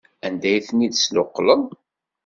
Anda 0.25 0.47
ay 0.51 0.61
ten-id-tessuqqleḍ? 0.67 1.61